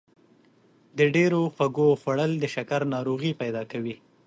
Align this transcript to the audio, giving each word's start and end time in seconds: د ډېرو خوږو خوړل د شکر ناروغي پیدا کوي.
د 0.97 0.99
ډېرو 1.15 1.41
خوږو 1.55 1.87
خوړل 2.01 2.31
د 2.39 2.45
شکر 2.55 2.81
ناروغي 2.93 3.31
پیدا 3.41 3.63
کوي. 3.71 3.95